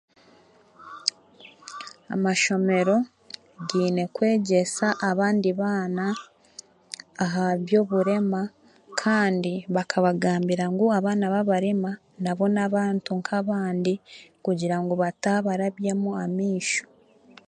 Amashomero 2.13 2.95
gaine 3.69 4.03
kwegyesa 4.15 4.87
abandi 5.09 5.49
baana 5.59 6.05
aha 7.23 7.45
by'oburema 7.65 8.41
kandi 9.01 9.53
bakabagambira 9.75 10.65
ngu 10.73 10.85
abaana 10.97 11.25
babarema 11.33 11.91
nabo 12.23 12.45
n'abantu 12.55 13.09
nk'abandi 13.19 13.93
kugira 14.43 14.75
ngu 14.81 14.93
bataabarabyamu 15.01 16.09
amaisho 16.23 16.83